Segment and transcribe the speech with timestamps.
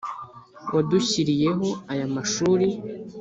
[0.73, 2.67] wadushyiriyeho aya mashuri